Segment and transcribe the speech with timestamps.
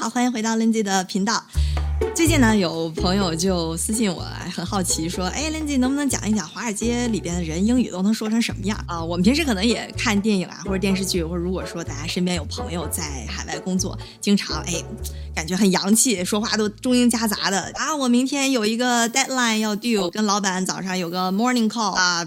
[0.00, 1.44] 好，欢迎回到 Lindsay 的频道。
[2.14, 14.82] 最近呢，有朋友就私信我，很好奇说：“哎，Lindsay 能不能讲一讲华尔街里边的人英语都能说成什么样啊？”我们平时可能也看电影啊，或者电视剧，或者如果说大家身边有朋友在海外工作，经常哎，
[15.34, 17.94] 感觉很洋气，说话都中英夹杂的啊。
[17.94, 22.26] 我明天有一个 deadline 要 due，跟老板早上有个 morning call 啊，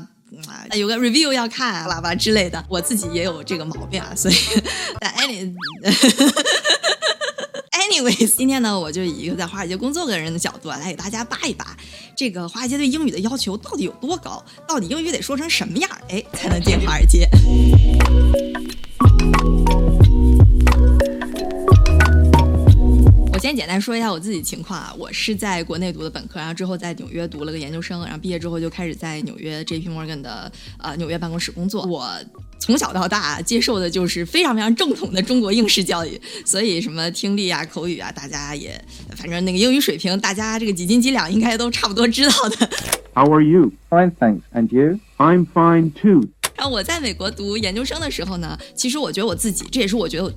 [0.76, 2.64] 有个 review 要看，啦吧之类的。
[2.70, 4.36] 我自己也有这个毛病啊，所以
[5.02, 5.52] 但 any。
[7.74, 11.76] Anyways， 今天呢，我就以一个在华尔街工作的人的角度来给大家扒一扒，
[12.16, 14.44] 这个华尔街对英语的要求到底有多高？
[14.68, 17.28] 到底英语得说成什么样，哎，才能进华尔街？
[23.44, 31.84] 先简单说一下我自己情况啊，我是在国内读的本科，然后之后在纽约读了个研究生，然后毕业之后就开始在纽约 J P Morgan 的呃纽约办公室工作。
[31.84, 32.10] 我
[32.58, 38.82] 从小到大接受的就是非常非常正统的中国应试教育，所以什么听力啊、口语啊，大家也
[39.18, 42.70] 反正那个英语水平，大家这个几斤几两应该都差不多知道的。
[43.14, 43.74] How are you?
[43.90, 44.44] Fine, thanks.
[44.54, 45.02] And you?
[45.18, 46.30] I'm fine too.
[46.56, 50.34] 然后我在美国读研究生的时候呢，其实我觉得我自己，这也是我觉得。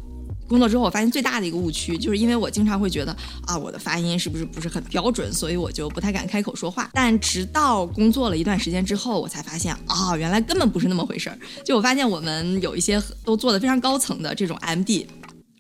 [0.49, 3.17] 工作之后，我发现最大的一个误区，就是因为我经常会觉得
[3.47, 6.91] 啊，我的发音是不是不是很标准，所以我就不太敢开口说话。
[6.93, 11.39] 但直到工作了一段时间之后，我才发现啊，原来根本不是那么回事儿。
[11.65, 15.07] 就我发现我们有一些都做的非常高层的这种 MD。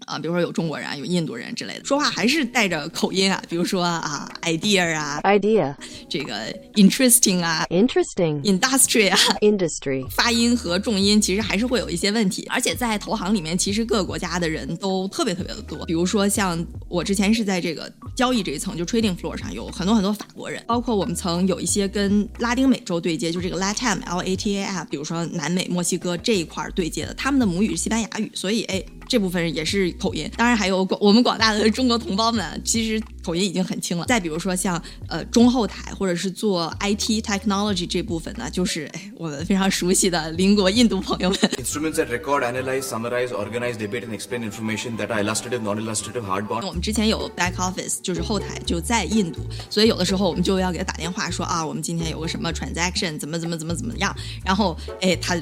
[0.04, 3.42] 啊，比如说有中国人啊，有印度人之类的，说话还是带着口音啊。
[3.48, 5.74] 比如说啊，idea 啊，idea，
[6.08, 12.46] 这个 interesting 啊，interesting，industry 啊，industry，发音和重音其实还是会有一些问题。
[12.48, 15.84] 而且在投行里面，其实各个国家的人都特别特别的多。
[15.86, 28.84] 比如说像我之前是在这个交易这一层，就 trading floor 上有很多很多法国人，包括我们曾有一些跟拉丁美洲对接，就这个 Latam，L A T A M，比如说南美、墨西哥这一块对接的，他们的母语是西班牙语，所以哎。
[29.08, 34.06] 这部分也是口音，当然还有广我们广大的中国同胞们，其实口音已经很轻了。
[34.06, 41.38] 再比如说像呃中后台或者是做 IT technology 这部分呢，就是哎我们非常熟悉的邻国印度朋友们。
[41.58, 46.64] Instruments that record, analyze, summarize, organize, debate, and explain information that are illustrative, non-illustrative, hardbound。
[46.64, 54.14] 我们之前有 back office，就是后台就在印度，所以有的时候我们就要给他打电话说啊，我们今天有个什么 transaction，怎么怎么怎么怎么样，
[54.44, 55.34] 然后哎他，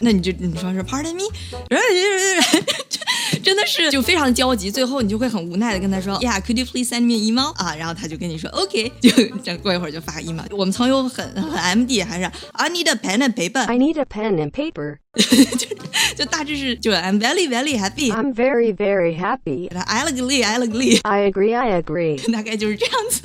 [0.00, 1.22] 那你就你说是 pardon me。
[3.42, 7.52] 真的是就非常焦急，最后你就会很无奈的跟他说，Yeah，could you please send me email？
[7.56, 9.10] 啊，然后他就跟你说，OK，就
[9.42, 10.46] 这过一会儿就发个 email。
[10.52, 13.64] 我们曾有很很 MD，还是 I need a pen and paper。
[13.66, 14.98] I need a pen and paper。
[15.58, 15.68] 就
[16.16, 18.10] 就大致是就 I'm very very happy。
[18.10, 19.68] I'm very very happy。
[19.84, 21.00] I agree, I agree。
[21.02, 22.32] I agree, I agree。
[22.32, 23.22] 大概就是这样子，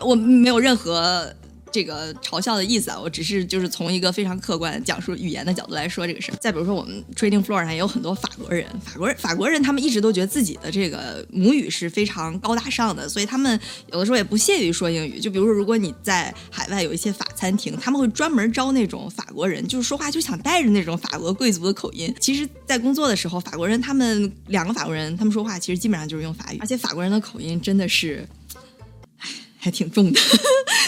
[0.00, 1.32] 我没有任何。
[1.72, 6.36] 这个嘲笑的意思啊，我只是就是从一个非常客观讲述语言的角度来说这个事儿。
[6.38, 13.58] 再比如说，我们 trading floor 上也有很多法国人，法国人法国人他们一直都觉得自己的这个母语是非常高大上的，所以他们
[13.90, 15.18] 有的时候也不屑于说英语。
[15.18, 22.14] 就比如说，如果你在海外有一些法餐厅，他们会专门招那种法国人，就是说话就想带着那种法国贵族的口音。
[22.20, 28.28] 其实，在工作的时候，法国人他们两个法国人，他们说话其实基本上就是用法语，而且法国人的口音真的是。
[29.64, 30.20] 还挺重的，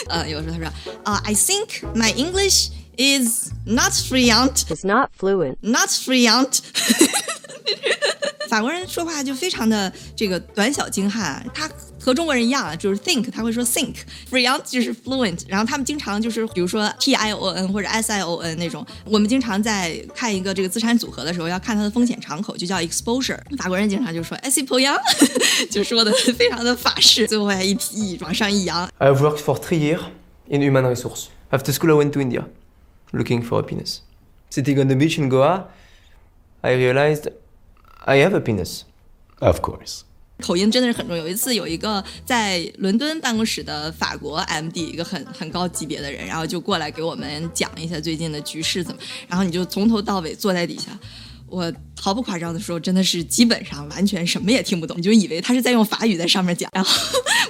[0.09, 0.71] 呃，有时候他说，
[1.03, 4.65] 啊，I think my English is not fluent.
[4.67, 5.57] It's not fluent.
[5.61, 6.59] Not fluent.
[8.49, 11.69] 法国人说话就非常的这个短小精悍，他
[12.03, 18.57] 和中国人一样，就是 think 他会说 think，fluent 就是 fluent，然后他们经常就是比如说 T I O N 或者 S I O N
[18.57, 23.37] 那种，我们经常在看一个这个资产组合的时候要看它的风险敞口，就叫 exposure。
[23.57, 28.89] 法国人经常就说 S I P O N， 就说的非常的法式，最后还一一往上一扬。
[28.97, 30.01] I have worked for three years
[30.47, 31.25] in human resource.
[31.51, 32.45] After school, I went to India,
[33.11, 33.99] looking for happiness.
[34.49, 35.65] Sitting on the beach in Goa,
[36.61, 37.29] I realized.
[38.05, 38.85] I have a penis,
[39.41, 40.05] of course.
[40.40, 41.22] 口音真的是很重要。
[41.22, 50.98] 有一次，有一个在伦敦办公室的法国 MD，一个很很高级别的人，然后就过来给我们讲一下最近的局势怎么，然后你就从头到尾坐在底下。
[51.46, 56.68] 我毫不夸张的说，真的是基本上完全什么也听不懂，你就以为他是在用法语在上面讲。
[56.74, 56.90] 然后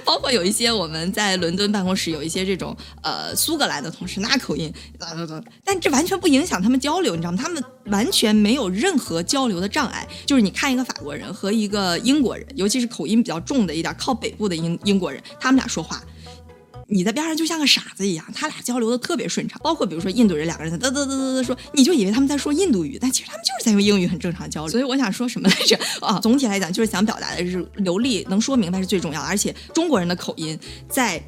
[0.05, 4.71] 包括有一些我们在伦敦办公室有一些这种呃苏格兰的同事，那口音，
[5.63, 7.37] 但这完全不影响他们交流，你知道吗？
[7.41, 10.07] 他们完全没有任何交流的障碍。
[10.25, 16.01] 就是你看一个法国人和一个英国人，尤其是口音比较重的一点靠北部的英英国人，他们俩说话。
[16.87, 19.59] 你在边上就像个傻子一样，他俩交流的特别顺畅。
[19.63, 24.69] 包括比如说印度人两个人在嘚嘚嘚嘚嘚说，你就以为他们在说印度语，但其实他们就是在用英语很正常交流。
[24.69, 25.79] 所以我想说什么来着？
[26.01, 30.57] 啊，总体来讲就是想表达的是流利能说明白是最重要的，而且中国人的口音
[30.89, 31.21] 在。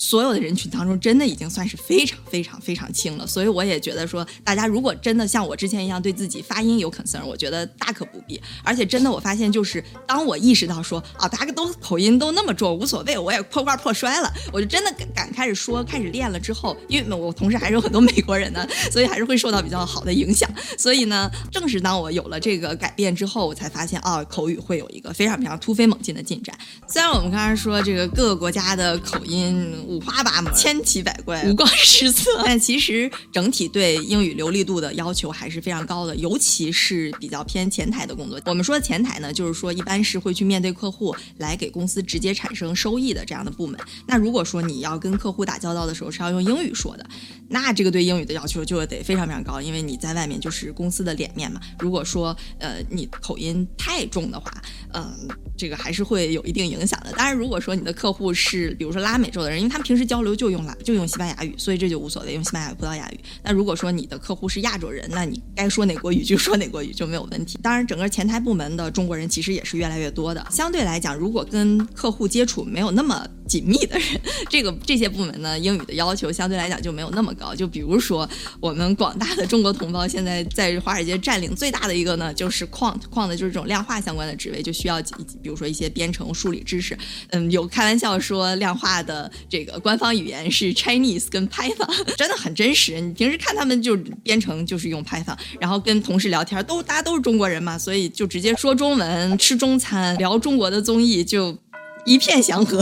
[0.00, 3.26] 所有的人群当中，真的已经算是非常非常非常轻了。
[3.26, 8.40] 所以我也觉得说，大家如果真的像我之前一样对自己发音有 concern，我觉得大可不必。
[8.64, 20.50] 而且真的，我发现就是当我意识到说啊，大家都口音都那么重，无所谓，我也破罐破摔了，我就真的敢敢开始说，开始练了之后，因为我同时还是有很多美国人呢，所以还是会受到比较好的影响。
[20.78, 26.56] 所以呢，正是当我有了这个改变之后，我才发现啊，口语会有一个非常非常突飞猛进的进展。
[26.88, 38.40] 虽然我们刚才说这个各个国家的口音五花八门、千奇百怪、五光十色， 但其实整体对英语流利度的要求还是非常高的，尤其是比较偏前台的工作。
[38.46, 43.78] 我们说的前台呢，就是说一般是会去面对客户，来给公司直接产生收益的这样的部门。
[44.06, 47.04] 那如果说你要跟客户打交道的时候是要用英语说的，
[47.48, 51.60] 那这个对英语的要求就得非常非常高，因为你在外面就是公司的脸面嘛。
[51.80, 54.50] 如果说呃你口音太重的话，
[54.92, 57.10] 嗯、这个还是会有一定影响的。
[57.12, 63.20] 当然，如果说你的客户是比如说拉美洲的人，因为他们平时交流就用拉就用西班牙语，所以这就无所谓，用西班牙语、葡萄牙语。
[63.42, 67.58] 那如果说你的客户是亚洲人，那你该说哪国语就说哪国语就没有问题。
[67.62, 70.46] 当然，整个前台部门的中国人其实也是越来越多的。
[70.50, 74.06] 相对来讲，如果跟客户接触没有那么紧密的人，
[74.48, 77.52] 这个这些部门呢，英语的要求相对来讲就没有那么高。
[77.52, 78.28] 就比如说
[78.60, 85.02] 我们广大的中国同胞，现在在华尔街占领最大的一个呢，就是 quant，quant 的就是这种量化相关的职位，就需要
[85.42, 86.96] 比如说一些编程、数理知识。
[87.30, 93.00] 嗯，有开玩笑说量化的这个官方语言是 Chinese 跟 Python， 真的很真实。
[93.00, 101.58] 你平时看他们就编程就是用 Python，然后跟同事聊天都大家都是中国人嘛，所以就直接说中文，吃中餐，聊中国的综艺，就
[102.04, 102.80] 一片祥和。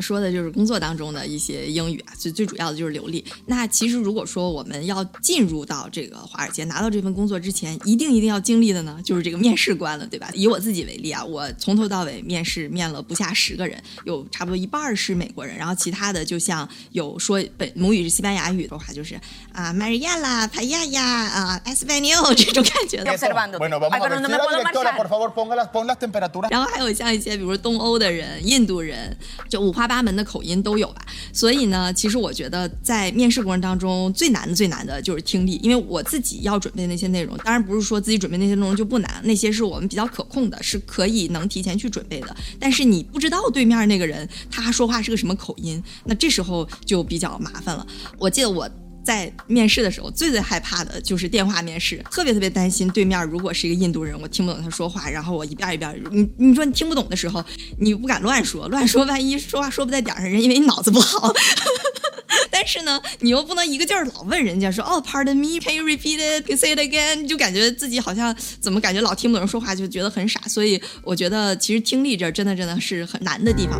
[0.00, 3.22] 们说的就是工作当中的一些英语啊，最最主要的就是流利。
[3.46, 10.30] 那其实如果说我们要进入到这个华尔街，拿到这份工作之前，一定一定要经历的呢，就是这个面试关了，对吧？
[10.32, 19.14] 以我自己为例啊，我从头到尾面试面了不下十个人，有差不多一半是美国人，然后其他的就像有说本母语是西班牙语的话，就是
[19.52, 23.10] 啊，Maria 啦、帕亚呀、啊、Espanol 这种感觉的。
[26.50, 29.16] 然后还有像一些，比如说东欧的人、印度人，
[29.48, 31.04] 就五花八门的口音都有吧。
[31.32, 42.36] 所以呢，其实我觉得在面试过程当中最难的、最难的就是听力，因为我自己要准备那些内容，当然不是说自己准备那些内容就不难，那些是我们比较可控的，是可以能提前去准备的。
[42.60, 47.84] 但是你不知道对面那个人他说话是个什么口音，那这时候就比较麻烦了。
[48.16, 48.70] 我记得我。
[49.02, 57.44] 在面试的时候，最最害怕的就是电话面试，特别特别担心对面如果是一个印度人，我听不懂他说话，然后我一遍一遍，你你说你听不懂的时候，
[57.78, 61.32] 你不敢乱说，乱说万一说话说不在点上，人以为你脑子不好。
[62.50, 67.26] 但是呢，你又不能一个劲儿老问人家说哦，Pardon me，Can you repeat it，say it again？
[67.26, 70.40] 就感觉自己好像怎么感觉老听不懂人说话，就觉得很傻。
[70.46, 73.78] 所以我觉得其实听力这真的真的是很难的地方。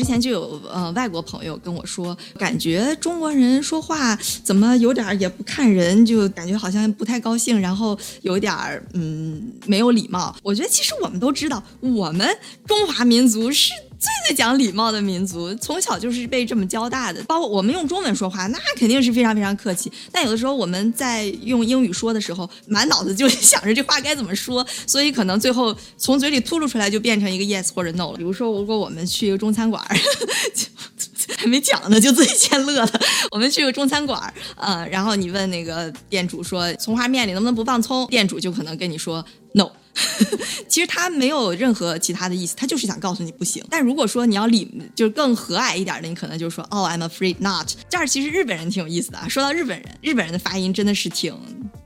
[0.00, 10.34] 之前就有呃外国朋友跟我说，感觉中国人说话怎么有点也不看人，就感觉好像不太高兴，然后有点儿嗯没有礼貌。
[10.42, 12.26] 我觉得其实我们都知道，我们
[12.66, 13.72] 中华民族是。
[14.30, 17.20] 最讲礼貌的民族，从小就是被这么教大的。
[17.24, 19.90] 包括我们用中文说话，那肯定是非常非常客气。
[20.12, 28.18] 但有的时候我们在用英语说的时候，满脑子就 想着这话该怎么说，所以可能最后从嘴里吐露出来就变成一个 yes 或者 no 了。
[28.18, 29.96] 比如说，如果我们去一个中餐馆儿，
[31.36, 33.00] 还没讲呢，就自己先乐了。
[33.32, 39.68] 我们去个中餐馆儿，呃，然后你问那个店主说葱花面里能不能不放葱，店主就可能跟你说 no。
[40.68, 43.64] 其实他没有任何其他的意思，他就是想告诉你不行。
[43.70, 47.68] 但如果说你要理，就是更和蔼一点的，你可能就说哦、i m afraid not。
[47.88, 49.28] 这儿其实日本人挺有意思的啊。
[49.28, 51.34] 说到日本人，日本人的发音真的是挺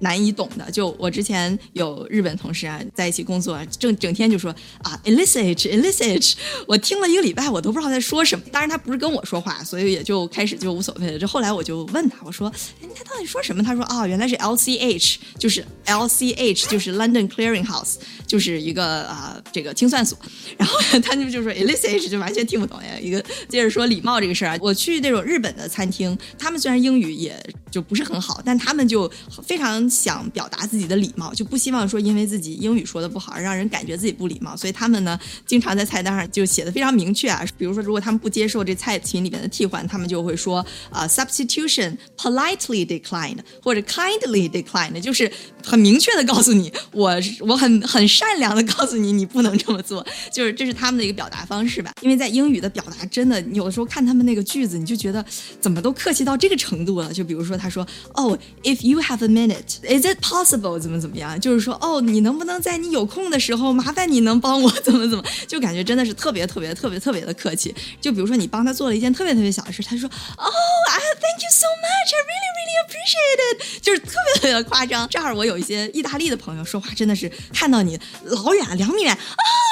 [0.00, 0.70] 难以懂的。
[0.70, 6.34] 就我之前有日本同事啊，在一起工作，整整天就说啊，elicit elicit，
[6.66, 8.44] 我听了一个礼拜，我都不知道在说什么。
[8.52, 11.18] 当然他不是跟我说话，所以也就开始就无所谓了。
[11.18, 12.52] 这后来我就问他，我说，
[12.82, 13.62] 哎，他到底说什么？
[13.62, 17.94] 他说啊、原来是 LCH，就是 LCH，就是 London Clearing House。
[18.26, 20.18] 就是一个啊、这个清算所，
[20.58, 22.88] 然后他就就说 elicit 就完全听不懂呀。
[23.00, 27.38] 一个接着说礼貌这个事儿啊，我去那种日本的餐厅，他们虽然英语也
[27.70, 29.10] 就不是很好，但他们就
[29.46, 45.30] 非常想表达自己的礼貌，就不希望说因为自己英语说的不好而让人感觉自己不礼貌，所以他们呢经常在菜单上就写的非常明确啊，比如说如果他们不接受这菜品里面的替换，他们就会说啊、substitution politely declined 或者 kindly declined，就是
[45.64, 51.92] 很明确的告诉你，我我很很善良的告诉你，你不能这么做， 就是这是他们的一个表达方式吧。
[52.02, 55.24] 因为在英语的表达，真的有的时候看他们那个句子，你就觉得
[55.60, 57.12] 怎么都客气到这个程度了。
[57.12, 60.76] 就比如说他说哦，if you have a minute，is it possible？
[60.76, 61.38] 怎么怎么样？
[61.38, 65.24] 就是说哦，你能不能在你有空的时候，麻烦你能帮我怎么怎么？
[65.46, 67.72] 就感觉真的是特别特别特别特别的客气。
[68.00, 70.50] 就比如说你帮他做了一件特别特别小的事，他说哦
[70.90, 75.08] ，I thank you so much，I really really appreciate it，就是特别特别的夸张。
[75.08, 79.18] 这儿我有一些意大利的朋友说话真的是看到你老远两米远，哦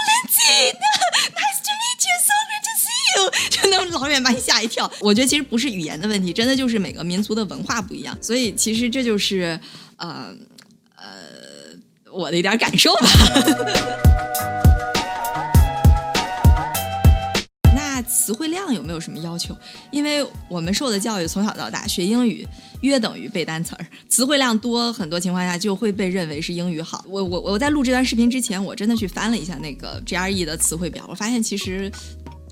[0.09, 4.91] ，Lindsay，nice to meet you，so great to see you， 就那种老远把你吓一跳。
[5.01, 9.59] 我觉得其实不是语言的问题，真的就是每个民族的文化不一样，所以其实这就是
[9.97, 10.35] 呃
[10.97, 11.05] 呃
[12.11, 13.09] 我的一点感受吧。
[18.23, 19.53] 词汇量有没有什么要求？
[19.91, 22.47] 因为我们受的教育从小到大学英语
[22.83, 27.05] 约等于背单词儿，词汇量多，很多情况下就会被认为是英语好。
[27.09, 31.91] 我我我在录这段视频之前，我真的去翻了一下那个 GRE 的词汇表，我发现其实。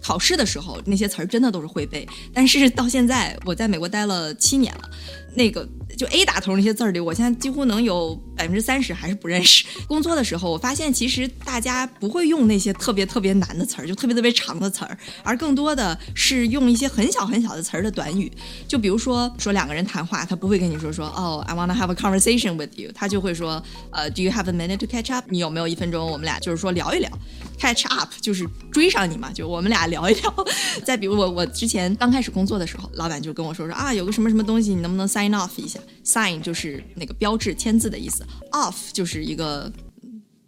[0.03, 4.91] 考试的时候那些词儿真的都是会背，但是到现在我在美国待了七年了，
[5.35, 9.67] 那个就 A 打头那些字儿里，我现在几乎能有 百分之三十还是不认识。
[9.87, 18.33] 工作的时候，我发现其实大家不会用那些特别特别难的词儿，就特别特别长的词儿，而更多的是用一些很小很小的词儿的短语。
[18.67, 25.27] 就比如说说两个人谈话，他不会跟你说说哦，I wanna have a conversation with you，他就会说呃，Do you have a minute to catch up？
[25.29, 27.11] 你有没有一分钟，我们俩就是说聊一聊。
[27.59, 30.35] catch up 就是追上你嘛，就我们俩聊一聊。
[30.85, 39.71] 再比如我我之前刚开始工作的时候，老板就跟我说说啊，有个什么什么东西，你能不能 sign off 一下？sign 就是那个标志签字的意思，off 就是一个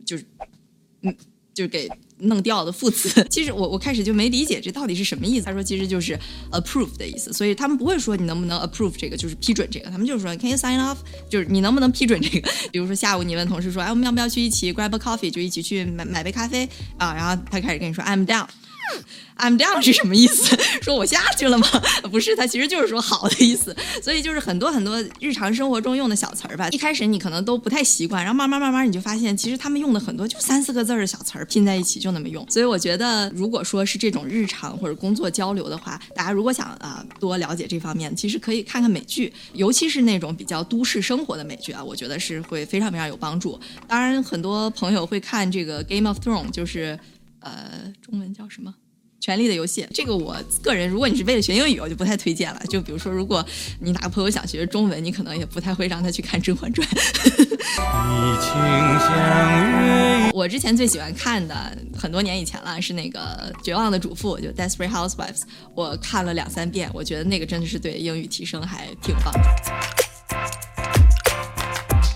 [0.06, 0.24] 就是
[1.02, 1.14] 嗯
[1.52, 1.86] 就是给
[2.18, 3.22] 弄掉的副词。
[3.28, 5.44] 其实我我开始就没理解这到底是什么意思。
[5.44, 6.18] 他说其实就是
[6.50, 10.96] approve 的意思，所以他们不会说你能不能 approve 这个，就是批准这个，他们就是说 can you sign off，
[11.28, 12.48] 就是你能不能批准这个。
[12.72, 17.12] 比如说下午你问同事说，哎，我们要不要去一起 grab a coffee，就一起去买买杯咖啡啊？
[17.12, 18.46] 然后他开始跟你说 I'm down。
[19.38, 20.56] I'm down 是什么意思？
[20.82, 21.66] 说我下去了吗？
[22.10, 23.74] 不是，它其实就是说好的意思。
[24.02, 26.68] 所以就是很多很多日常生活中用的小词儿吧。
[26.70, 32.46] 一开始你可能都不太习惯，然后慢慢慢慢你就发现，其实他们用的很多就三四个字儿的小词儿拼在一起就那么用。
[32.50, 43.58] 所以我觉得，如果说是这种日常或者工作交流的话，大家如果想啊多了解这方面，其实可以看看美剧，尤其是那种比较都市生活的美剧啊，我觉得是会非常非常有帮助。
[43.88, 46.98] 当然，很多朋友会看这个《Game of Thrones》，就是
[47.42, 48.74] 呃中文叫什么？
[49.20, 52.60] 权力的游戏，这个我个人，如果你是为了学英语，我就不太推荐了。
[52.68, 53.46] 就比如说，如果
[53.78, 56.84] 你哪个朋友想学中文，你可能也不太会让他去看《甄嬛传》。
[60.34, 65.40] 我之前最喜欢看的，很多年以前了，是那个《绝望的主妇》，就《Desperate Housewives》，
[65.76, 69.40] 我看了两三遍，我觉得那个真的是对英语提升还挺棒的。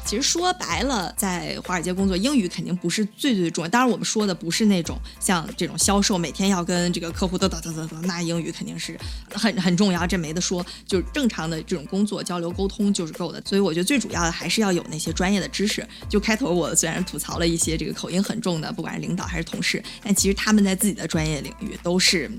[0.07, 3.69] 其实说白了，在华尔街工作，英语肯定不是最最重要。
[3.69, 8.97] 当然，我们说的不是那种像这种销售，每天要跟这个客户嘚嘚嘚嘚嘚，那英语肯定是
[9.33, 10.65] 很很重要，这没得说。
[10.87, 13.43] 就是正常的这种工作交流沟通就是够的。
[13.45, 15.85] 所以我觉得最主要的还是要有那些专业的知识。
[16.09, 22.31] 就开头我虽然吐槽了一些这个口音很重的，不管是领导还是同事，但其实他们在自己的专业领域都是。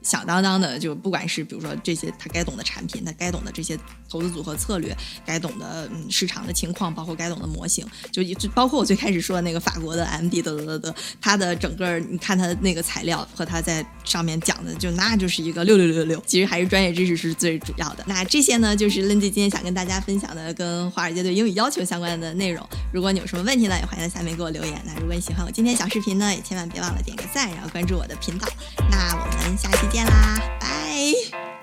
[0.00, 18.04] 响当当的，就不管是比如说这些他该懂的产品，他该懂的这些投资组合策略，该懂的嗯市场的情况，包括该懂的模型，就就包括我最开始说的那个法国的 MD 得得得得，他的整个你看他那个材料和他在上面讲的，就那就是一个六六六六六，其实还是专业知识是最主要的。
[18.06, 22.66] 那这些呢，就是 Lindy 今天想跟大家分享的跟华尔街对英语要求相关的内容。
[22.92, 24.82] 如果你有什么问题呢，也欢迎在下面给我留言。
[24.86, 28.48] 那如果你喜欢我今天小视频呢，也千万别忘了点个赞，然后关注我的频道。
[28.90, 31.57] 那我们下期见啦，拜。